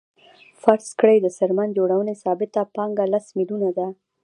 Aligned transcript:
فرض 0.61 0.87
کړئ 0.99 1.17
د 1.21 1.27
څرمن 1.37 1.69
جوړونې 1.77 2.13
ثابته 2.23 2.61
پانګه 2.75 3.05
لس 3.13 3.25
میلیونه 3.37 3.69
ده 3.77 3.87